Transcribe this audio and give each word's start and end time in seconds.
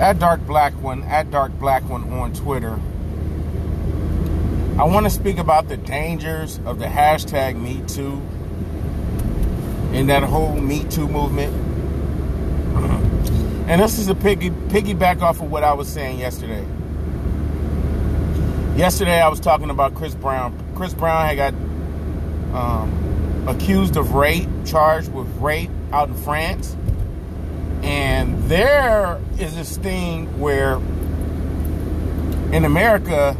at 0.00 0.18
Dark 0.18 0.46
Black 0.46 0.74
One, 0.82 1.02
at 1.04 1.30
Dark 1.30 1.52
Black 1.58 1.88
One 1.88 2.12
on 2.12 2.32
Twitter. 2.34 2.78
I 4.78 4.84
want 4.84 5.06
to 5.06 5.10
speak 5.10 5.38
about 5.38 5.68
the 5.68 5.78
dangers 5.78 6.60
of 6.66 6.78
the 6.78 6.84
hashtag 6.84 7.58
Me 7.58 7.82
Too 7.88 8.20
and 9.96 10.10
that 10.10 10.22
whole 10.22 10.54
Me 10.54 10.84
Too 10.84 11.08
movement. 11.08 11.64
And 13.68 13.80
this 13.80 13.98
is 13.98 14.06
a 14.08 14.14
piggy 14.14 14.50
piggyback 14.50 15.22
off 15.22 15.40
of 15.40 15.50
what 15.50 15.64
I 15.64 15.72
was 15.72 15.88
saying 15.88 16.20
yesterday. 16.20 16.64
Yesterday 18.76 19.20
I 19.20 19.26
was 19.26 19.40
talking 19.40 19.70
about 19.70 19.96
Chris 19.96 20.14
Brown. 20.14 20.56
Chris 20.76 20.94
Brown 20.94 21.26
had 21.26 21.36
got 21.36 21.54
um, 22.54 23.48
accused 23.48 23.96
of 23.96 24.12
rape, 24.12 24.48
charged 24.64 25.12
with 25.12 25.26
rape 25.38 25.70
out 25.90 26.08
in 26.08 26.14
France. 26.14 26.76
And 27.86 28.42
there 28.50 29.20
is 29.38 29.54
this 29.54 29.76
thing 29.76 30.40
where 30.40 30.74
in 32.52 32.64
America, 32.64 33.36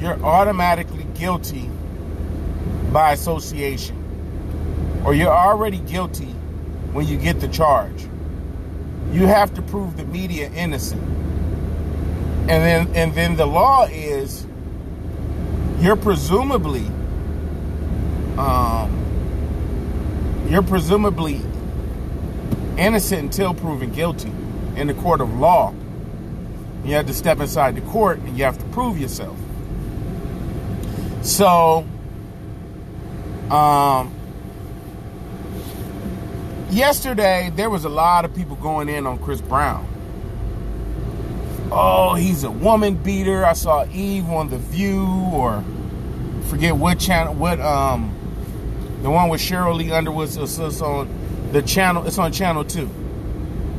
you're 0.00 0.20
automatically 0.24 1.06
guilty 1.14 1.70
by 2.92 3.12
association, 3.12 5.02
or 5.04 5.14
you're 5.14 5.30
already 5.30 5.78
guilty 5.78 6.32
when 6.92 7.06
you 7.06 7.16
get 7.16 7.38
the 7.38 7.46
charge. 7.46 8.08
You 9.12 9.28
have 9.28 9.54
to 9.54 9.62
prove 9.62 9.96
the 9.96 10.06
media 10.06 10.50
innocent. 10.54 11.02
And 11.02 12.48
then 12.48 12.88
and 12.96 13.14
then 13.14 13.36
the 13.36 13.46
law 13.46 13.84
is 13.84 14.44
you're 15.78 15.94
presumably 15.94 16.86
um, 18.38 18.90
you're 20.48 20.62
presumably 20.62 21.40
innocent 22.78 23.22
until 23.22 23.54
proven 23.54 23.92
guilty 23.92 24.32
in 24.76 24.86
the 24.86 24.94
court 24.94 25.20
of 25.20 25.38
law. 25.38 25.74
You 26.84 26.94
have 26.94 27.06
to 27.06 27.14
step 27.14 27.40
inside 27.40 27.76
the 27.76 27.80
court 27.82 28.18
and 28.18 28.36
you 28.36 28.44
have 28.44 28.58
to 28.58 28.64
prove 28.66 28.98
yourself. 28.98 29.38
So, 31.22 31.86
um, 33.50 34.12
yesterday 36.70 37.52
there 37.54 37.70
was 37.70 37.84
a 37.84 37.88
lot 37.88 38.24
of 38.24 38.34
people 38.34 38.56
going 38.56 38.88
in 38.88 39.06
on 39.06 39.18
Chris 39.18 39.40
Brown. 39.40 39.86
Oh, 41.70 42.14
he's 42.14 42.44
a 42.44 42.50
woman 42.50 42.96
beater. 42.96 43.44
I 43.44 43.52
saw 43.52 43.86
Eve 43.86 44.28
on 44.28 44.50
The 44.50 44.58
View 44.58 45.06
or 45.32 45.64
forget 46.48 46.76
what 46.76 46.98
channel, 46.98 47.34
what 47.34 47.60
um, 47.60 48.14
the 49.02 49.10
one 49.10 49.28
with 49.28 49.40
Sheryl 49.40 49.76
Lee 49.76 49.90
Underwood. 49.90 50.28
So, 50.28 50.44
so 50.46 50.84
on 50.84 51.21
the 51.52 51.62
channel. 51.62 52.06
It's 52.06 52.18
on 52.18 52.32
channel 52.32 52.64
two. 52.64 52.90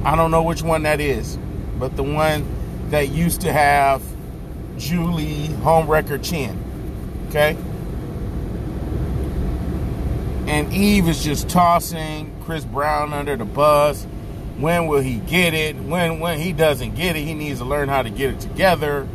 I 0.03 0.15
don't 0.15 0.31
know 0.31 0.43
which 0.43 0.61
one 0.61 0.83
that 0.83 1.01
is, 1.01 1.37
but 1.79 1.95
the 1.95 2.03
one 2.03 2.45
that 2.89 3.09
used 3.09 3.41
to 3.41 3.51
have 3.51 4.03
Julie 4.77 5.47
Homewrecker 5.47 6.23
Chen. 6.23 6.57
Okay? 7.29 7.57
And 10.47 10.71
Eve 10.73 11.07
is 11.07 11.23
just 11.23 11.49
tossing 11.49 12.35
Chris 12.43 12.63
Brown 12.63 13.13
under 13.13 13.35
the 13.35 13.45
bus. 13.45 14.05
When 14.57 14.87
will 14.87 15.01
he 15.01 15.15
get 15.15 15.53
it? 15.53 15.75
When 15.77 16.19
when 16.19 16.37
he 16.39 16.53
doesn't 16.53 16.95
get 16.95 17.15
it, 17.15 17.23
he 17.23 17.33
needs 17.33 17.59
to 17.59 17.65
learn 17.65 17.89
how 17.89 18.03
to 18.03 18.09
get 18.09 18.35
it 18.35 18.39
together. 18.39 19.07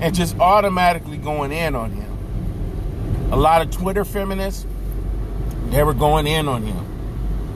And 0.00 0.14
just 0.14 0.38
automatically 0.38 1.16
going 1.16 1.52
in 1.52 1.74
on 1.74 1.92
him. 1.92 3.30
A 3.30 3.36
lot 3.36 3.62
of 3.62 3.70
Twitter 3.70 4.04
feminists, 4.04 4.66
they 5.66 5.82
were 5.82 5.94
going 5.94 6.26
in 6.26 6.48
on 6.48 6.62
him. 6.62 6.97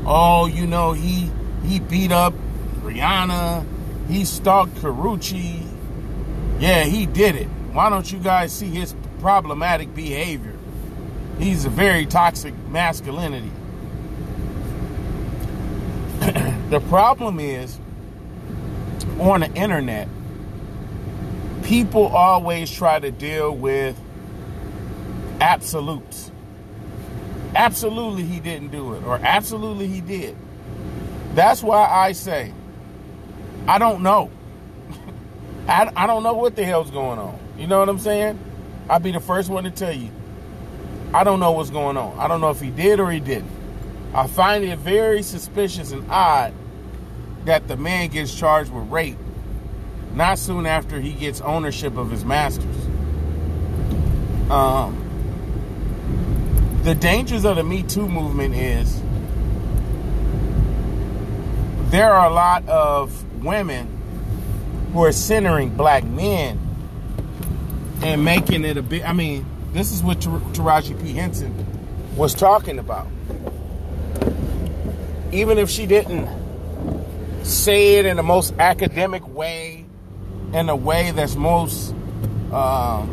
Oh, 0.04 0.46
you 0.46 0.66
know, 0.66 0.92
he 0.92 1.30
he 1.64 1.78
beat 1.78 2.10
up 2.10 2.34
Rihanna, 2.82 3.64
he 4.08 4.24
stalked 4.24 4.74
Karrueche. 4.76 5.66
Yeah, 6.58 6.84
he 6.84 7.06
did 7.06 7.36
it. 7.36 7.46
Why 7.72 7.88
don't 7.88 8.10
you 8.10 8.18
guys 8.18 8.52
see 8.52 8.66
his 8.66 8.94
problematic 9.20 9.94
behavior? 9.94 10.56
He's 11.38 11.64
a 11.64 11.70
very 11.70 12.06
toxic 12.06 12.54
masculinity. 12.68 13.50
the 16.70 16.80
problem 16.88 17.40
is 17.40 17.78
on 19.18 19.40
the 19.40 19.52
internet, 19.54 20.08
people 21.62 22.06
always 22.06 22.70
try 22.70 22.98
to 22.98 23.10
deal 23.10 23.54
with 23.54 23.96
absolutes. 25.40 26.31
Absolutely, 27.54 28.24
he 28.24 28.40
didn't 28.40 28.70
do 28.70 28.94
it, 28.94 29.04
or 29.04 29.18
absolutely, 29.22 29.86
he 29.86 30.00
did. 30.00 30.36
That's 31.34 31.62
why 31.62 31.86
I 31.86 32.12
say, 32.12 32.52
I 33.66 33.78
don't 33.78 34.02
know. 34.02 34.30
I, 35.68 35.90
I 35.94 36.06
don't 36.06 36.22
know 36.22 36.34
what 36.34 36.56
the 36.56 36.64
hell's 36.64 36.90
going 36.90 37.18
on. 37.18 37.38
You 37.58 37.66
know 37.66 37.80
what 37.80 37.88
I'm 37.88 37.98
saying? 37.98 38.38
I'll 38.88 39.00
be 39.00 39.12
the 39.12 39.20
first 39.20 39.48
one 39.50 39.64
to 39.64 39.70
tell 39.70 39.92
you. 39.92 40.10
I 41.14 41.24
don't 41.24 41.40
know 41.40 41.52
what's 41.52 41.70
going 41.70 41.96
on. 41.96 42.18
I 42.18 42.26
don't 42.26 42.40
know 42.40 42.50
if 42.50 42.60
he 42.60 42.70
did 42.70 42.98
or 42.98 43.10
he 43.10 43.20
didn't. 43.20 43.50
I 44.14 44.26
find 44.26 44.64
it 44.64 44.78
very 44.78 45.22
suspicious 45.22 45.92
and 45.92 46.10
odd 46.10 46.54
that 47.44 47.68
the 47.68 47.76
man 47.76 48.08
gets 48.08 48.34
charged 48.34 48.70
with 48.70 48.88
rape 48.90 49.18
not 50.14 50.38
soon 50.38 50.66
after 50.66 51.00
he 51.00 51.12
gets 51.12 51.40
ownership 51.40 51.96
of 51.96 52.10
his 52.10 52.24
masters. 52.24 52.86
Um, 54.50 55.01
the 56.82 56.94
dangers 56.96 57.44
of 57.44 57.56
the 57.56 57.62
Me 57.62 57.82
Too 57.84 58.08
movement 58.08 58.56
is 58.56 59.00
there 61.90 62.12
are 62.12 62.28
a 62.28 62.32
lot 62.32 62.68
of 62.68 63.44
women 63.44 63.86
who 64.92 65.04
are 65.04 65.12
centering 65.12 65.70
black 65.70 66.02
men 66.04 66.58
and 68.02 68.24
making 68.24 68.64
it 68.64 68.76
a 68.76 68.82
bit. 68.82 69.08
I 69.08 69.12
mean, 69.12 69.46
this 69.72 69.92
is 69.92 70.02
what 70.02 70.18
Taraji 70.18 71.00
P. 71.00 71.12
Henson 71.12 71.54
was 72.16 72.34
talking 72.34 72.80
about. 72.80 73.06
Even 75.30 75.58
if 75.58 75.70
she 75.70 75.86
didn't 75.86 76.28
say 77.44 77.96
it 77.96 78.06
in 78.06 78.16
the 78.16 78.22
most 78.24 78.54
academic 78.58 79.26
way, 79.28 79.84
in 80.52 80.68
a 80.68 80.76
way 80.76 81.12
that's 81.12 81.36
most, 81.36 81.94
um, 82.52 83.08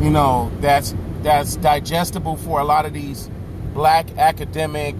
you 0.00 0.10
know, 0.10 0.50
that's 0.60 0.94
that's 1.22 1.56
digestible 1.56 2.36
for 2.36 2.60
a 2.60 2.64
lot 2.64 2.86
of 2.86 2.92
these 2.92 3.30
black 3.74 4.16
academic 4.18 4.94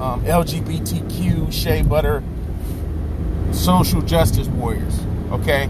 um, 0.00 0.22
LGBTQ 0.24 1.52
shea 1.52 1.82
butter 1.82 2.22
social 3.52 4.02
justice 4.02 4.48
warriors. 4.48 4.98
Okay, 5.30 5.68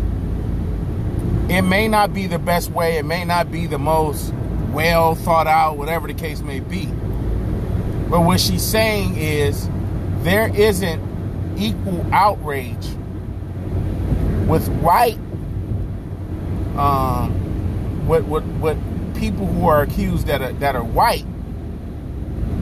it 1.49 1.63
may 1.63 1.89
not 1.89 2.13
be 2.15 2.27
the 2.27 2.39
best 2.39 2.71
way. 2.71 2.97
It 2.97 3.05
may 3.05 3.25
not 3.25 3.53
be 3.53 3.67
the 3.67 3.79
most 3.79 4.33
well 4.73 5.15
thought 5.15 5.47
out, 5.47 5.77
whatever 5.77 6.09
the 6.09 6.15
case 6.15 6.41
may 6.41 6.61
be. 6.61 6.87
But 6.87 8.21
what 8.21 8.41
she's 8.41 8.63
saying 8.63 9.17
is 9.17 9.69
there 10.23 10.55
isn't 10.55 11.03
equal 11.59 12.05
outrage 12.13 12.87
with 14.49 14.69
white 14.81 15.19
um 16.77 17.31
what 18.07 18.25
what 18.25 18.43
what 18.45 18.77
people 19.15 19.47
who 19.47 19.67
are 19.69 19.83
accused 19.83 20.27
that 20.27 20.43
are 20.43 20.53
that 20.55 20.77
are 20.77 20.85
white 20.85 21.27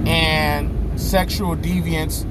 and 0.06 1.00
sexual 1.00 1.56
deviants 1.56 2.26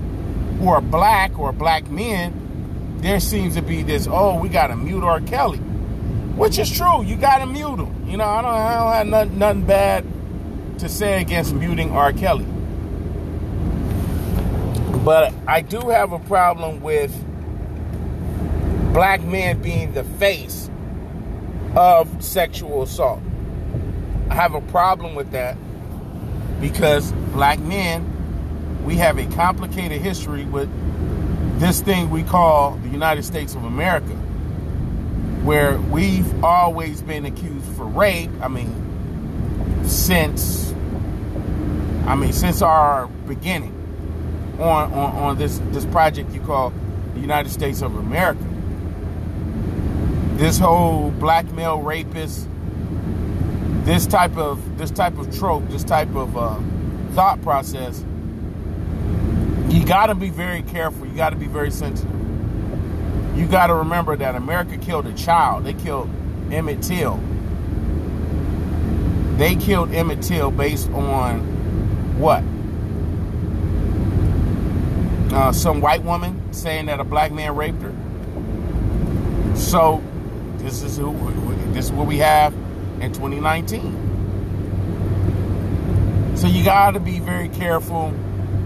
who 0.60 0.70
are 0.70 0.82
black 0.82 1.38
or 1.40 1.52
black 1.52 1.90
men, 1.90 2.98
there 3.02 3.20
seems 3.20 3.56
to 3.56 3.62
be 3.62 3.82
this, 3.82 4.08
oh, 4.10 4.40
we 4.40 4.50
got 4.50 4.68
to 4.68 4.76
mute 4.76 5.04
R. 5.04 5.20
Kelly. 5.22 5.58
Which 5.58 6.60
is 6.60 6.72
true. 6.72 7.04
You 7.04 7.16
got 7.16 7.40
to 7.40 7.46
mute 7.46 7.80
him. 7.80 8.08
You 8.08 8.18
know, 8.18 8.26
I 8.26 8.42
don't, 8.42 8.54
I 8.54 8.74
don't 8.76 8.94
have 8.94 9.08
nothing, 9.08 9.40
nothing 9.40 9.66
bad 9.66 10.06
to 10.80 10.90
say 10.90 11.22
against 11.22 11.54
muting 11.54 11.92
R. 11.92 12.14
Kelly. 12.14 12.46
But 15.04 15.34
I 15.48 15.62
do 15.62 15.90
have 15.90 16.12
a 16.12 16.20
problem 16.20 16.82
with 16.82 17.12
black 18.94 19.22
men 19.24 19.62
being 19.62 19.94
the 19.94 20.04
face 20.04 20.70
of 21.76 22.24
sexual 22.24 22.84
assault. 22.84 23.22
I 24.32 24.36
have 24.36 24.56
a 24.56 24.62
problem 24.62 25.14
with 25.14 25.32
that 25.32 25.58
because 26.62 27.12
black 27.34 27.60
men, 27.60 28.86
we 28.86 28.96
have 28.96 29.18
a 29.18 29.26
complicated 29.36 30.02
history 30.02 30.46
with 30.46 30.70
this 31.60 31.82
thing 31.82 32.10
we 32.10 32.24
call 32.24 32.78
the 32.78 32.88
United 32.88 33.24
States 33.24 33.56
of 33.56 33.66
America, 33.66 34.14
where 35.44 35.78
we've 35.78 36.46
always 36.46 37.02
been 37.02 37.26
accused 37.26 37.66
for 37.76 37.84
rape. 37.84 38.30
I 38.42 38.48
mean, 38.48 39.84
since 39.86 40.74
I 42.06 42.16
mean 42.16 42.32
since 42.32 42.62
our 42.62 43.08
beginning 43.28 43.76
on 44.62 44.94
on, 44.94 45.16
on 45.18 45.38
this 45.38 45.60
this 45.72 45.84
project 45.88 46.34
you 46.34 46.40
call 46.40 46.72
the 47.16 47.20
United 47.20 47.50
States 47.50 47.82
of 47.82 47.98
America. 47.98 48.48
This 50.36 50.58
whole 50.58 51.12
black 51.12 51.52
male 51.52 51.82
rapist 51.82 52.48
this 53.84 54.06
type 54.06 54.38
of 54.38 54.78
this 54.78 54.92
type 54.92 55.18
of 55.18 55.36
trope, 55.38 55.68
this 55.70 55.84
type 55.84 56.14
of 56.16 56.38
uh, 56.38 56.60
thought 57.14 57.42
process, 57.42 58.04
you 59.70 59.86
got 59.86 60.08
to 60.08 60.16
be 60.16 60.30
very 60.30 60.62
careful. 60.62 61.08
You 61.08 61.16
got 61.16 61.32
to 61.32 61.36
be 61.36 61.48
very 61.48 61.72
sensitive 61.72 62.22
you 63.36 63.48
got 63.48 63.68
to 63.68 63.76
remember 63.76 64.16
that 64.16 64.36
America 64.36 64.78
killed 64.78 65.08
a 65.08 65.14
child. 65.14 65.64
They 65.64 65.74
killed 65.74 66.10
Emmett 66.52 66.82
Till. 66.84 67.18
They 69.38 69.56
killed 69.56 69.92
Emmett 69.94 70.22
Till 70.22 70.52
based 70.52 70.90
on 70.92 71.40
what? 72.20 72.44
Uh, 75.34 75.52
some 75.54 75.80
white 75.80 76.04
woman 76.04 76.54
saying 76.54 76.88
that 76.88 77.00
a 77.00 77.06
black 77.06 77.32
man 77.32 77.56
raped 77.56 77.82
her. 77.82 77.96
So 79.56 80.04
this 80.58 80.84
is 80.84 80.98
who 80.98 81.16
this 81.72 81.86
is 81.86 81.92
what 81.92 82.06
we 82.06 82.18
have 82.18 82.54
in 83.02 83.14
2019. 83.14 84.10
So 86.38 86.48
you 86.48 86.64
got 86.64 86.92
to 86.92 87.00
be 87.00 87.20
very 87.20 87.50
careful 87.50 88.14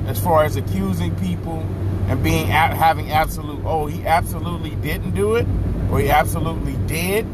as 0.07 0.19
far 0.19 0.43
as 0.43 0.55
accusing 0.55 1.15
people 1.15 1.59
and 2.07 2.23
being 2.23 2.51
at 2.51 2.73
having 2.73 3.11
absolute 3.11 3.59
oh 3.65 3.87
he 3.87 4.05
absolutely 4.05 4.75
didn't 4.75 5.15
do 5.15 5.35
it 5.35 5.47
or 5.91 5.99
he 5.99 6.09
absolutely 6.09 6.75
did. 6.87 7.25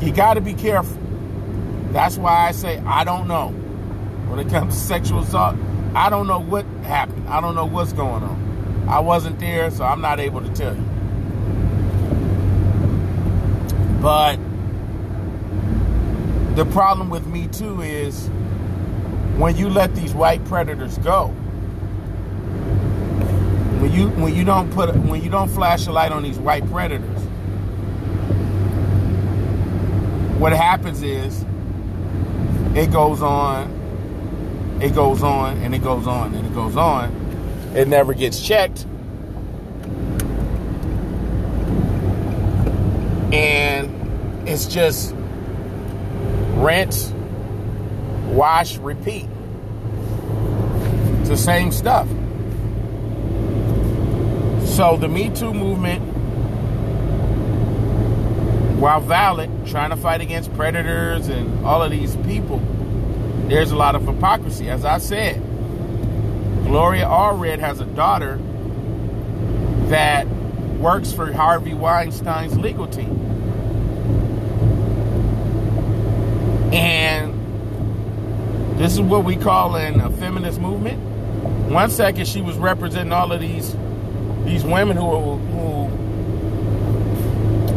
You 0.00 0.12
got 0.12 0.34
to 0.34 0.40
be 0.40 0.54
careful. 0.54 0.96
That's 1.90 2.18
why 2.18 2.46
I 2.46 2.52
say 2.52 2.78
I 2.78 3.04
don't 3.04 3.26
know 3.26 3.48
when 4.28 4.38
it 4.38 4.48
comes 4.50 4.74
to 4.74 4.80
sexual 4.80 5.20
assault. 5.20 5.56
I 5.94 6.10
don't 6.10 6.26
know 6.26 6.40
what 6.40 6.64
happened. 6.82 7.28
I 7.28 7.40
don't 7.40 7.54
know 7.54 7.66
what's 7.66 7.92
going 7.92 8.22
on. 8.22 8.86
I 8.88 9.00
wasn't 9.00 9.38
there, 9.38 9.70
so 9.70 9.84
I'm 9.84 10.00
not 10.00 10.20
able 10.20 10.42
to 10.42 10.48
tell 10.54 10.74
you. 10.74 10.84
But 14.00 14.38
the 16.58 16.64
problem 16.72 17.08
with 17.08 17.24
me 17.28 17.46
too 17.46 17.82
is 17.82 18.26
when 19.36 19.56
you 19.56 19.68
let 19.68 19.94
these 19.94 20.12
white 20.12 20.44
predators 20.46 20.98
go, 20.98 21.28
when 23.78 23.92
you 23.92 24.08
when 24.20 24.34
you 24.34 24.42
don't 24.42 24.68
put 24.72 24.92
when 24.96 25.22
you 25.22 25.30
don't 25.30 25.48
flash 25.50 25.86
a 25.86 25.92
light 25.92 26.10
on 26.10 26.24
these 26.24 26.36
white 26.36 26.68
predators, 26.68 27.22
what 30.40 30.52
happens 30.52 31.00
is 31.04 31.44
it 32.74 32.90
goes 32.90 33.22
on 33.22 33.78
it 34.82 34.96
goes 34.96 35.22
on 35.22 35.58
and 35.58 35.76
it 35.76 35.82
goes 35.84 36.08
on 36.08 36.34
and 36.34 36.44
it 36.44 36.54
goes 36.54 36.76
on. 36.76 37.14
It 37.76 37.86
never 37.86 38.14
gets 38.14 38.44
checked. 38.44 38.84
And 43.32 44.48
it's 44.48 44.66
just 44.66 45.14
rinse, 46.58 47.12
wash, 48.26 48.76
repeat. 48.78 49.28
It's 51.20 51.28
the 51.28 51.36
same 51.36 51.72
stuff. 51.72 52.08
So 54.66 54.96
the 54.96 55.08
Me 55.08 55.30
Too 55.30 55.52
movement, 55.52 56.02
while 58.78 59.00
valid, 59.00 59.50
trying 59.66 59.90
to 59.90 59.96
fight 59.96 60.20
against 60.20 60.52
predators 60.54 61.28
and 61.28 61.64
all 61.64 61.82
of 61.82 61.90
these 61.90 62.14
people, 62.16 62.58
there's 63.48 63.72
a 63.72 63.76
lot 63.76 63.94
of 63.94 64.06
hypocrisy. 64.06 64.68
As 64.68 64.84
I 64.84 64.98
said, 64.98 65.42
Gloria 66.64 67.06
Allred 67.06 67.60
has 67.60 67.80
a 67.80 67.86
daughter 67.86 68.38
that 69.88 70.26
works 70.78 71.12
for 71.12 71.32
Harvey 71.32 71.74
Weinstein's 71.74 72.56
legal 72.58 72.86
team. 72.86 73.27
And 76.72 77.34
this 78.78 78.92
is 78.92 79.00
what 79.00 79.24
we 79.24 79.36
call 79.36 79.76
in 79.76 80.00
a 80.00 80.10
feminist 80.10 80.60
movement. 80.60 80.98
One 81.70 81.90
second 81.90 82.26
she 82.26 82.40
was 82.40 82.56
representing 82.56 83.12
all 83.12 83.32
of 83.32 83.40
these 83.40 83.74
these 84.44 84.64
women 84.64 84.96
who 84.96 85.36
who, 85.36 85.86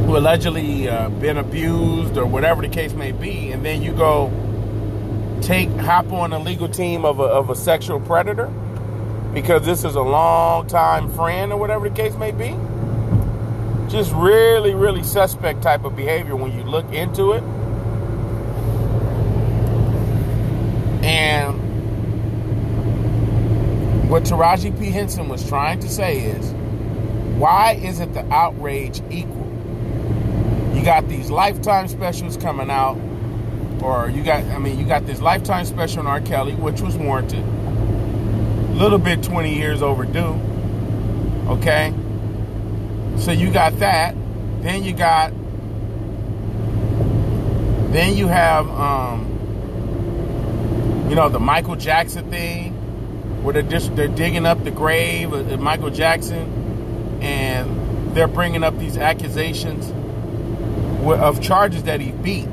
who 0.06 0.18
allegedly 0.18 0.90
uh, 0.90 1.10
been 1.10 1.38
abused 1.38 2.18
or 2.18 2.26
whatever 2.26 2.62
the 2.62 2.70
case 2.70 2.94
may 2.94 3.12
be, 3.12 3.52
and 3.52 3.66
then 3.66 3.82
you 3.82 3.94
go 3.94 4.32
take 5.42 5.70
hop 5.70 6.12
on 6.12 6.34
a 6.34 6.40
legal 6.40 6.70
team 6.70 7.04
of 7.04 7.20
a, 7.20 7.24
of 7.24 7.50
a 7.50 7.56
sexual 7.56 8.00
predator 8.00 8.52
because 9.34 9.66
this 9.66 9.84
is 9.84 9.96
a 9.96 10.02
long 10.02 10.68
time 10.68 11.10
friend 11.14 11.52
or 11.52 11.58
whatever 11.58 11.90
the 11.90 11.96
case 11.96 12.16
may 12.16 12.32
be. 12.32 12.56
Just 13.90 14.12
really, 14.14 14.74
really 14.74 15.04
suspect 15.04 15.62
type 15.62 15.84
of 15.84 15.96
behavior 15.96 16.36
when 16.36 16.58
you 16.58 16.64
look 16.64 16.92
into 16.94 17.32
it. 17.34 17.44
And 21.22 21.60
what 24.10 24.24
Taraji 24.24 24.78
P. 24.80 24.86
Henson 24.86 25.30
was 25.30 25.48
trying 25.48 25.80
to 25.82 25.88
say 25.88 26.18
is 26.18 26.52
why 27.38 27.74
isn't 27.74 28.14
the 28.14 28.26
outrage 28.34 29.02
equal? 29.12 29.48
You 30.74 30.84
got 30.84 31.08
these 31.08 31.30
lifetime 31.30 31.88
specials 31.90 32.38
coming 32.38 32.72
out 32.72 32.98
or 33.84 34.10
you 34.10 34.24
got 34.24 34.44
I 34.46 34.58
mean 34.58 34.80
you 34.80 34.86
got 34.86 35.06
this 35.06 35.22
lifetime 35.22 35.66
special 35.66 36.00
on 36.00 36.08
R. 36.08 36.22
Kelly, 36.22 36.56
which 36.56 36.82
was 36.82 36.98
warranted. 36.98 37.44
A 37.44 38.74
little 38.74 38.98
bit 38.98 39.22
20 39.22 39.56
years 39.56 39.84
overdue. 39.84 40.40
Okay? 41.50 41.94
So 43.18 43.32
you 43.32 43.52
got 43.52 43.78
that. 43.78 44.16
Then 44.62 44.84
you 44.84 44.94
got 44.94 45.32
then 47.94 48.18
you 48.18 48.28
have 48.28 48.68
um 48.72 49.31
you 51.12 51.18
know 51.18 51.28
the 51.28 51.42
Michael 51.42 51.76
Jackson 51.76 52.32
thing 52.32 52.72
where 53.44 53.52
they're 53.52 53.64
just 53.64 53.94
they're 53.98 54.08
digging 54.08 54.46
up 54.46 54.64
the 54.64 54.72
grave 54.72 55.34
of 55.34 55.60
Michael 55.60 55.90
Jackson 55.90 57.20
and 57.22 58.16
they're 58.16 58.30
bringing 58.30 58.64
up 58.64 58.80
these 58.80 58.96
accusations 58.96 59.92
of 61.04 61.42
charges 61.42 61.84
that 61.84 62.00
he 62.00 62.14
beat 62.14 62.46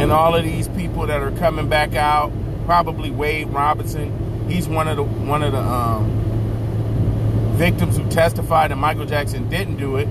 and 0.00 0.10
all 0.10 0.34
of 0.34 0.42
these 0.42 0.66
people 0.66 1.06
that 1.06 1.20
are 1.20 1.30
coming 1.30 1.68
back 1.68 1.94
out, 1.94 2.32
probably 2.64 3.12
Wade 3.12 3.46
Robinson. 3.50 4.48
He's 4.50 4.66
one 4.66 4.88
of 4.88 4.96
the 4.96 5.04
one 5.04 5.44
of 5.44 5.52
the 5.52 5.60
um, 5.60 7.54
victims 7.54 7.96
who 7.96 8.10
testified 8.10 8.72
that 8.72 8.76
Michael 8.76 9.06
Jackson 9.06 9.48
didn't 9.48 9.76
do 9.76 9.98
it, 9.98 10.08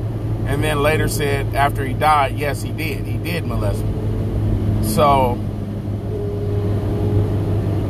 and 0.48 0.64
then 0.64 0.82
later 0.82 1.10
said 1.10 1.54
after 1.54 1.84
he 1.84 1.94
died, 1.94 2.40
yes, 2.40 2.62
he 2.62 2.72
did. 2.72 3.06
He 3.06 3.18
did 3.18 3.46
molest 3.46 3.84
me. 3.84 4.88
So 4.88 5.38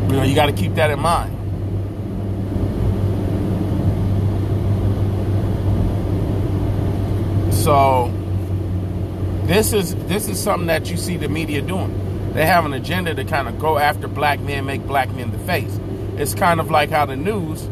you 0.07 0.17
know 0.17 0.23
you 0.23 0.35
got 0.35 0.47
to 0.47 0.53
keep 0.53 0.75
that 0.75 0.91
in 0.91 0.99
mind. 0.99 1.33
So 7.53 8.12
this 9.45 9.74
is 9.74 9.95
this 10.05 10.27
is 10.27 10.41
something 10.41 10.67
that 10.67 10.89
you 10.89 10.97
see 10.97 11.17
the 11.17 11.27
media 11.27 11.62
doing. 11.62 12.33
They 12.33 12.45
have 12.45 12.65
an 12.65 12.74
agenda 12.74 13.15
to 13.15 13.24
kind 13.24 13.47
of 13.47 13.59
go 13.59 13.77
after 13.77 14.07
black 14.07 14.39
men, 14.39 14.65
make 14.65 14.85
black 14.85 15.09
men 15.13 15.31
the 15.31 15.39
face. 15.39 15.79
It's 16.17 16.33
kind 16.33 16.59
of 16.59 16.69
like 16.69 16.89
how 16.89 17.05
the 17.05 17.15
news 17.15 17.67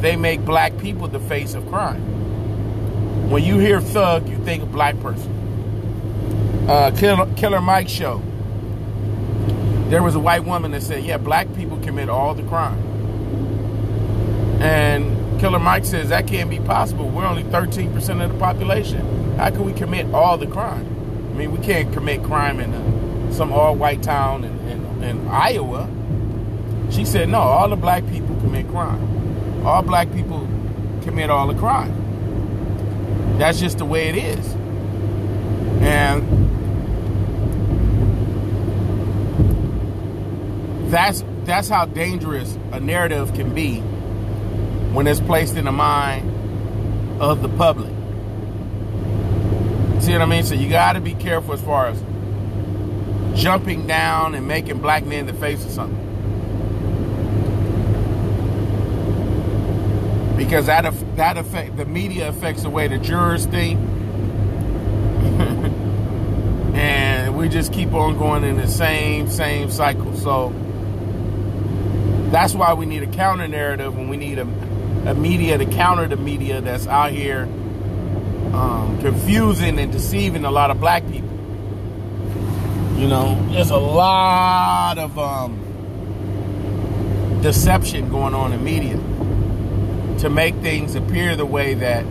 they 0.00 0.16
make 0.16 0.44
black 0.44 0.76
people 0.78 1.08
the 1.08 1.20
face 1.20 1.54
of 1.54 1.66
crime. 1.68 3.30
When 3.30 3.44
you 3.44 3.58
hear 3.58 3.80
thug, 3.80 4.28
you 4.28 4.36
think 4.44 4.62
of 4.64 4.72
black 4.72 4.98
person. 5.00 6.66
Uh, 6.68 6.90
Killer, 6.96 7.32
Killer 7.36 7.60
Mike 7.60 7.88
show. 7.88 8.20
There 9.92 10.02
was 10.02 10.14
a 10.14 10.20
white 10.20 10.46
woman 10.46 10.70
that 10.70 10.82
said, 10.82 11.04
"Yeah, 11.04 11.18
black 11.18 11.54
people 11.54 11.76
commit 11.80 12.08
all 12.08 12.32
the 12.32 12.44
crime." 12.44 12.78
And 14.58 15.38
Killer 15.38 15.58
Mike 15.58 15.84
says 15.84 16.08
that 16.08 16.26
can't 16.26 16.48
be 16.48 16.60
possible. 16.60 17.10
We're 17.10 17.26
only 17.26 17.42
13% 17.44 18.22
of 18.22 18.32
the 18.32 18.38
population. 18.38 19.36
How 19.36 19.50
can 19.50 19.66
we 19.66 19.74
commit 19.74 20.06
all 20.14 20.38
the 20.38 20.46
crime? 20.46 20.86
I 21.30 21.36
mean, 21.36 21.52
we 21.52 21.58
can't 21.58 21.92
commit 21.92 22.22
crime 22.22 22.58
in 22.58 22.72
a, 22.72 23.34
some 23.34 23.52
all-white 23.52 24.02
town 24.02 24.44
in, 24.44 24.58
in, 24.66 25.02
in 25.02 25.28
Iowa. 25.28 25.86
She 26.90 27.04
said, 27.04 27.28
no, 27.28 27.40
all 27.40 27.68
the 27.68 27.76
black 27.76 28.06
people 28.08 28.34
commit 28.36 28.68
crime. 28.70 29.66
All 29.66 29.82
black 29.82 30.10
people 30.14 30.48
commit 31.02 31.28
all 31.28 31.46
the 31.48 31.58
crime. 31.58 31.92
That's 33.38 33.60
just 33.60 33.76
the 33.76 33.84
way 33.84 34.08
it 34.08 34.16
is. 34.16 34.54
And 35.82 36.41
that's 40.92 41.24
that's 41.44 41.70
how 41.70 41.86
dangerous 41.86 42.58
a 42.70 42.78
narrative 42.78 43.32
can 43.32 43.54
be 43.54 43.78
when 44.92 45.06
it's 45.06 45.20
placed 45.20 45.56
in 45.56 45.64
the 45.64 45.72
mind 45.72 46.30
of 47.20 47.40
the 47.40 47.48
public. 47.48 47.88
See 50.02 50.12
what 50.12 50.20
I 50.20 50.26
mean? 50.26 50.44
So 50.44 50.54
you 50.54 50.68
got 50.68 50.92
to 50.92 51.00
be 51.00 51.14
careful 51.14 51.54
as 51.54 51.62
far 51.62 51.86
as 51.86 51.98
jumping 53.40 53.86
down 53.86 54.34
and 54.34 54.46
making 54.46 54.80
black 54.80 55.06
men 55.06 55.24
the 55.24 55.32
face 55.32 55.64
of 55.64 55.70
something. 55.70 55.98
Because 60.36 60.66
that 60.66 60.82
that 61.16 61.38
affect 61.38 61.78
the 61.78 61.86
media 61.86 62.28
affects 62.28 62.64
the 62.64 62.70
way 62.70 62.88
the 62.88 62.98
jurors 62.98 63.46
think, 63.46 63.80
and 66.76 67.34
we 67.34 67.48
just 67.48 67.72
keep 67.72 67.94
on 67.94 68.18
going 68.18 68.44
in 68.44 68.58
the 68.58 68.68
same 68.68 69.30
same 69.30 69.70
cycle. 69.70 70.14
So 70.16 70.52
that's 72.32 72.54
why 72.54 72.72
we 72.72 72.86
need 72.86 73.02
a 73.02 73.06
counter 73.06 73.46
narrative, 73.46 73.96
and 73.96 74.08
we 74.08 74.16
need 74.16 74.38
a, 74.38 74.46
a 75.06 75.14
media 75.14 75.58
to 75.58 75.66
counter 75.66 76.08
the 76.08 76.16
media 76.16 76.62
that's 76.62 76.86
out 76.86 77.12
here 77.12 77.42
um, 78.54 78.98
confusing 79.00 79.78
and 79.78 79.92
deceiving 79.92 80.44
a 80.44 80.50
lot 80.50 80.70
of 80.70 80.80
black 80.80 81.06
people. 81.10 81.28
You 82.96 83.08
know, 83.08 83.38
there's 83.50 83.70
a 83.70 83.76
lot 83.76 84.98
of 84.98 85.18
um, 85.18 85.58
deception 87.42 88.08
going 88.10 88.34
on 88.34 88.52
in 88.52 88.62
media 88.62 88.96
to 90.20 90.30
make 90.30 90.54
things 90.56 90.94
appear 90.94 91.34
the 91.36 91.46
way 91.46 91.74
that 91.74 92.04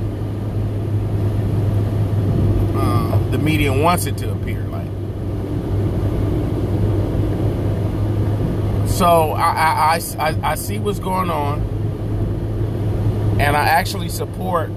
uh, 2.75 3.29
the 3.31 3.37
media 3.37 3.71
wants 3.71 4.05
it 4.05 4.17
to 4.17 4.31
appear 4.31 4.61
like. 4.67 4.87
So 9.01 9.31
I, 9.31 9.97
I, 9.97 9.99
I, 10.19 10.51
I 10.51 10.53
see 10.53 10.77
what's 10.77 10.99
going 10.99 11.31
on, 11.31 11.61
and 13.41 13.57
I 13.57 13.63
actually 13.65 14.09
support 14.09 14.69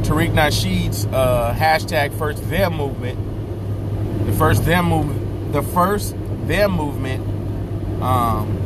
Tariq 0.00 0.32
Nasheed's 0.32 1.04
uh, 1.04 1.54
hashtag 1.54 2.16
First 2.16 2.48
Them 2.48 2.74
movement. 2.74 3.18
The 4.24 4.32
First 4.32 4.64
Them 4.64 4.86
movement, 4.86 5.52
the 5.52 5.60
First 5.62 6.14
Them 6.46 6.72
movement, 6.72 8.02
um, 8.02 8.56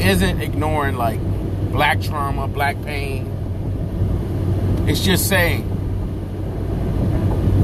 isn't 0.00 0.42
ignoring 0.42 0.96
like 0.96 1.20
black 1.70 2.00
trauma, 2.00 2.48
black 2.48 2.74
pain. 2.82 3.30
It's 4.88 4.98
just 5.00 5.28
saying 5.28 5.70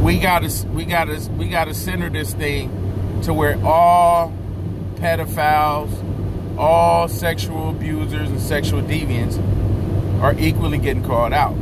we 0.04 0.20
gotta 0.20 0.52
we 0.68 0.84
gotta 0.84 1.20
we 1.36 1.48
gotta 1.48 1.74
center 1.74 2.08
this 2.08 2.32
thing 2.32 2.79
to 3.22 3.34
where 3.34 3.58
all 3.64 4.32
pedophiles, 4.96 5.90
all 6.58 7.08
sexual 7.08 7.70
abusers 7.70 8.28
and 8.30 8.40
sexual 8.40 8.82
deviants 8.82 9.38
are 10.20 10.34
equally 10.38 10.78
getting 10.78 11.02
called 11.02 11.32
out. 11.32 11.56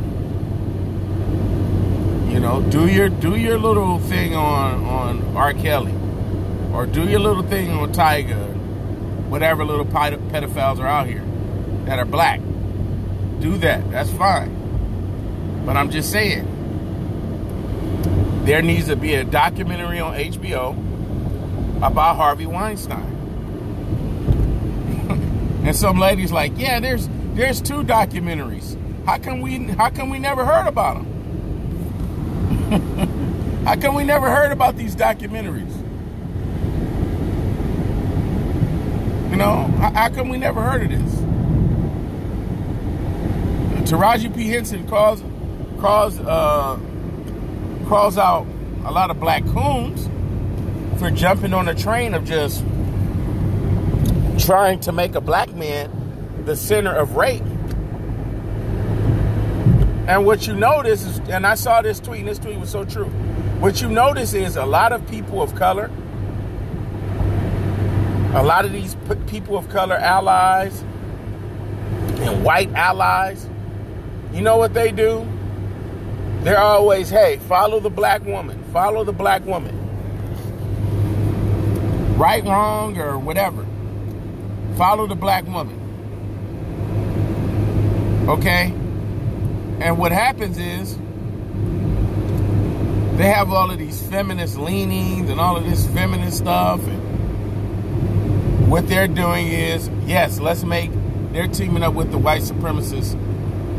You 2.31 2.39
know, 2.39 2.61
do 2.69 2.87
your 2.87 3.09
do 3.09 3.35
your 3.35 3.57
little 3.57 3.99
thing 3.99 4.35
on 4.35 4.85
on 4.85 5.35
R. 5.35 5.53
Kelly, 5.53 5.93
or 6.73 6.85
do 6.85 7.07
your 7.07 7.19
little 7.19 7.43
thing 7.43 7.71
on 7.71 7.91
Tyga, 7.93 8.55
whatever 9.27 9.65
little 9.65 9.85
pedophiles 9.85 10.79
are 10.79 10.87
out 10.87 11.07
here 11.07 11.23
that 11.85 11.97
are 11.97 12.05
black. 12.05 12.39
Do 13.39 13.57
that. 13.57 13.89
That's 13.89 14.11
fine. 14.11 15.63
But 15.65 15.75
I'm 15.77 15.89
just 15.89 16.11
saying, 16.11 16.45
there 18.45 18.61
needs 18.61 18.87
to 18.87 18.95
be 18.95 19.15
a 19.15 19.23
documentary 19.23 19.99
on 19.99 20.13
HBO 20.13 20.88
about 21.81 22.15
Harvey 22.17 22.45
Weinstein. 22.45 23.15
and 25.65 25.75
some 25.75 25.97
ladies 25.97 26.31
like, 26.31 26.51
yeah, 26.57 26.79
there's 26.79 27.09
there's 27.33 27.61
two 27.61 27.83
documentaries. 27.83 28.77
How 29.05 29.17
come 29.17 29.41
we 29.41 29.63
how 29.63 29.89
come 29.89 30.09
we 30.09 30.19
never 30.19 30.45
heard 30.45 30.67
about 30.67 30.97
them? 30.97 31.05
how 33.65 33.75
come 33.75 33.95
we 33.95 34.03
never 34.03 34.29
heard 34.29 34.51
about 34.51 34.75
these 34.75 34.95
documentaries? 34.95 35.75
You 39.31 39.37
know, 39.37 39.63
how, 39.77 39.91
how 39.93 40.09
come 40.09 40.29
we 40.29 40.37
never 40.37 40.61
heard 40.61 40.83
of 40.83 40.89
this? 40.89 41.15
Taraji 43.89 44.35
P. 44.35 44.47
Henson 44.49 44.87
calls 44.87 45.23
calls 45.79 46.19
uh, 46.19 46.77
calls 47.87 48.17
out 48.19 48.45
a 48.85 48.91
lot 48.91 49.09
of 49.09 49.19
black 49.19 49.43
coons 49.45 50.09
for 50.99 51.09
jumping 51.09 51.53
on 51.53 51.67
a 51.67 51.73
train 51.73 52.13
of 52.13 52.25
just 52.25 52.63
trying 54.45 54.79
to 54.81 54.91
make 54.91 55.15
a 55.15 55.21
black 55.21 55.53
man 55.55 55.89
the 56.45 56.55
center 56.55 56.93
of 56.93 57.15
rape. 57.15 57.41
And 60.07 60.25
what 60.25 60.45
you 60.45 60.53
notice 60.53 61.05
is, 61.05 61.19
and 61.29 61.47
I 61.47 61.55
saw 61.55 61.81
this 61.81 61.99
tweet, 61.99 62.19
and 62.19 62.27
this 62.27 62.39
tweet 62.39 62.59
was 62.59 62.69
so 62.69 62.83
true. 62.83 63.05
What 63.59 63.81
you 63.81 63.89
notice 63.89 64.33
is 64.33 64.55
a 64.55 64.65
lot 64.65 64.91
of 64.91 65.07
people 65.09 65.41
of 65.41 65.55
color 65.55 65.89
a 68.33 68.43
lot 68.43 68.63
of 68.63 68.71
these 68.71 68.95
people 69.25 69.57
of 69.57 69.69
color 69.69 69.95
allies 69.95 70.81
and 72.21 72.43
white 72.43 72.71
allies, 72.73 73.49
you 74.31 74.41
know 74.41 74.57
what 74.57 74.75
they 74.75 74.91
do? 74.91 75.27
They're 76.41 76.59
always, 76.59 77.09
hey, 77.09 77.37
follow 77.47 77.79
the 77.79 77.89
black 77.89 78.23
woman, 78.23 78.63
follow 78.71 79.03
the 79.03 79.13
black 79.13 79.43
woman. 79.45 79.78
Right, 82.19 82.43
wrong, 82.43 82.97
or 82.99 83.17
whatever. 83.17 83.65
Follow 84.75 85.07
the 85.07 85.15
black 85.15 85.47
woman. 85.47 85.77
Okay? 88.27 88.73
And 89.79 89.97
what 89.97 90.11
happens 90.11 90.57
is 90.57 90.97
they 93.17 93.29
have 93.29 93.49
all 93.53 93.71
of 93.71 93.77
these 93.77 94.01
feminist 94.09 94.57
leanings 94.57 95.29
and 95.29 95.39
all 95.39 95.55
of 95.55 95.63
this 95.63 95.87
feminist 95.87 96.39
stuff 96.39 96.85
and 96.85 96.99
what 98.69 98.89
they're 98.89 99.07
doing 99.07 99.47
is, 99.47 99.89
yes, 100.05 100.41
let's 100.41 100.65
make, 100.65 100.91
they're 101.31 101.47
teaming 101.47 101.83
up 101.83 101.93
with 101.93 102.11
the 102.11 102.17
white 102.17 102.41
supremacist 102.41 103.17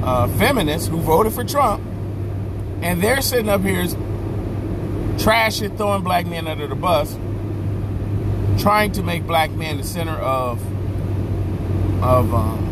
uh, 0.03 0.27
feminists 0.39 0.89
who 0.89 0.97
voted 1.01 1.35
for 1.35 1.45
Trump. 1.45 1.85
And 2.81 3.03
they're 3.03 3.21
sitting 3.21 3.51
up 3.51 3.61
here 3.61 3.85
trashing, 5.19 5.77
throwing 5.77 6.03
black 6.03 6.27
men 6.27 6.49
under 6.49 6.67
the 6.67 6.75
bus, 6.75 7.19
trying 8.61 8.93
to 8.93 9.03
make 9.03 9.27
black 9.27 9.51
men 9.51 9.79
the 9.79 9.85
center 9.85 10.13
of, 10.13 10.61
of 12.03 12.35
um, 12.35 12.71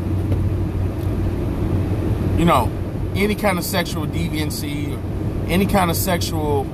you 2.39 2.45
know, 2.45 2.71
any 3.17 3.35
kind 3.35 3.59
of 3.59 3.65
sexual 3.65 4.07
deviancy, 4.07 4.97
any 5.49 5.67
kind 5.67 5.91
of 5.91 5.97
sexual 5.97 6.65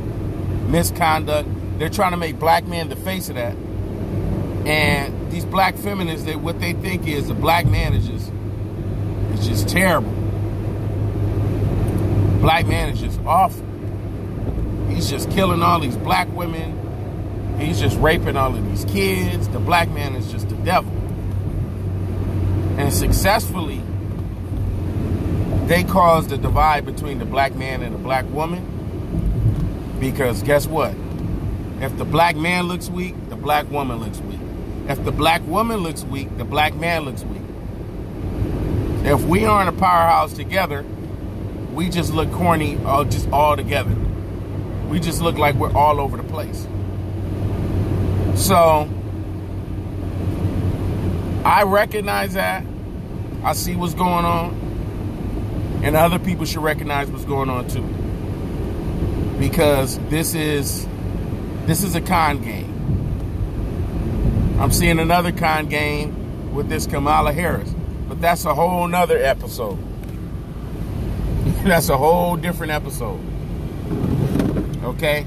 misconduct. 0.69 1.49
They're 1.79 1.89
trying 1.89 2.11
to 2.11 2.17
make 2.17 2.39
black 2.39 2.67
men 2.67 2.89
the 2.89 2.97
face 2.97 3.29
of 3.29 3.37
that. 3.37 3.57
And 4.67 5.31
these 5.31 5.45
black 5.45 5.77
feminists, 5.77 6.27
they 6.27 6.37
what 6.37 6.61
they 6.61 6.73
think 6.73 7.07
is 7.07 7.31
a 7.31 7.35
black 7.35 7.67
man 7.67 7.95
is 7.95 8.07
just 8.07 8.33
it's 9.33 9.47
just 9.47 9.69
terrible. 9.69 10.11
Black 12.41 12.67
man 12.67 12.91
is 12.91 13.01
just 13.01 13.21
awful. 13.27 13.65
He's 14.89 15.09
just 15.09 15.31
killing 15.31 15.63
all 15.63 15.81
these 15.81 15.97
black 15.97 16.29
women. 16.35 16.84
He's 17.59 17.81
just 17.81 17.97
raping 17.99 18.37
all 18.37 18.55
of 18.55 18.65
these 18.69 18.85
kids. 18.85 19.49
The 19.49 19.59
black 19.59 19.91
man 19.91 20.15
is 20.15 20.31
just 20.31 20.49
the 20.49 20.57
devil. 20.57 20.93
And 22.79 22.93
successfully, 22.93 23.81
they 25.67 25.85
caused 25.85 26.31
the 26.31 26.37
divide 26.37 26.85
between 26.85 27.19
the 27.19 27.25
black 27.25 27.55
man 27.55 27.83
and 27.83 27.95
the 27.95 27.99
black 27.99 28.25
woman. 28.31 29.97
Because 30.01 30.43
guess 30.43 30.67
what? 30.67 30.95
If 31.81 31.97
the 31.97 32.05
black 32.05 32.37
man 32.37 32.65
looks 32.65 32.89
weak, 32.89 33.15
the 33.31 33.37
black 33.37 33.71
woman 33.71 33.99
looks 33.99 34.19
weak. 34.21 34.41
If 34.89 35.05
the 35.05 35.13
black 35.13 35.47
woman 35.47 35.79
looks 35.81 36.03
weak, 36.03 36.37
the 36.37 36.45
black 36.45 36.75
man 36.75 37.05
looks 37.05 37.23
weak. 37.25 37.41
If 39.05 39.25
we 39.25 39.45
aren't 39.45 39.69
a 39.69 39.73
powerhouse 39.73 40.33
together, 40.33 40.85
we 41.73 41.89
just 41.89 42.13
look 42.13 42.31
corny 42.33 42.79
all 42.85 43.05
just 43.05 43.29
all 43.31 43.57
together. 43.57 43.95
We 44.89 45.01
just 45.01 45.23
look 45.23 45.39
like 45.39 45.55
we're 45.55 45.73
all 45.73 46.01
over 46.01 46.17
the 46.17 46.25
place. 46.25 46.67
So 48.37 48.89
I 51.45 51.63
recognize 51.63 52.35
that. 52.35 52.65
I 53.43 53.53
see 53.53 53.77
what's 53.77 53.95
going 53.95 54.25
on. 54.25 54.61
And 55.83 55.95
other 55.97 56.19
people 56.19 56.47
should 56.47 56.63
recognize 56.63 57.11
what's 57.11 57.27
going 57.27 57.51
on 57.51 57.69
too. 57.69 57.87
Because 59.39 59.99
this 60.09 60.35
is 60.35 60.87
this 61.67 61.83
is 61.83 61.95
a 61.95 62.01
con 62.01 62.43
game. 62.43 62.71
I'm 64.59 64.73
seeing 64.73 64.99
another 64.99 65.33
con 65.33 65.69
game 65.69 66.55
with 66.55 66.69
this 66.69 66.87
Kamala 66.87 67.33
Harris. 67.33 67.75
But 68.09 68.21
that's 68.21 68.45
a 68.45 68.55
whole 68.55 68.87
nother 68.89 69.19
episode. 69.19 69.79
that's 71.65 71.89
a 71.89 71.97
whole 71.97 72.37
different 72.37 72.73
episode. 72.73 73.21
Okay? 74.85 75.27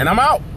And 0.00 0.08
I'm 0.08 0.18
out. 0.18 0.49